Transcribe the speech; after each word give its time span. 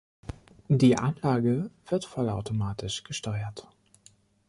Die 0.67 0.97
Anlage 0.97 1.69
wird 1.85 2.05
vollautomatisch 2.05 3.03
gesteuert. 3.03 3.67